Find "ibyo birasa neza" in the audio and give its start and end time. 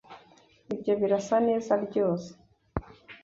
0.73-1.73